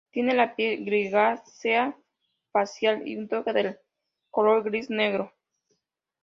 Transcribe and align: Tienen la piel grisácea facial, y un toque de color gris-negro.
Tienen 0.09 0.37
la 0.37 0.55
piel 0.55 0.83
grisácea 0.83 1.95
facial, 2.51 3.07
y 3.07 3.15
un 3.17 3.27
toque 3.27 3.53
de 3.53 3.77
color 4.31 4.63
gris-negro. 4.63 5.31